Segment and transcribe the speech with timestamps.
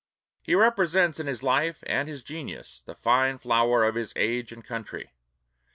[0.41, 4.65] He represents in his life and his genius the fine flower of his age and
[4.65, 5.11] country.